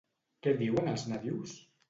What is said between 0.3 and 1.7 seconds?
Què diuen els nadius?